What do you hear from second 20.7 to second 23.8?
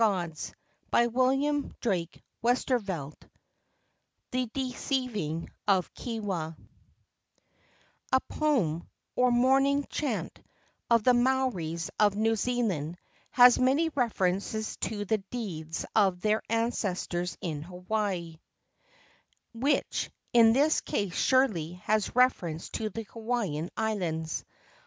case surely has reference to the Hawaiian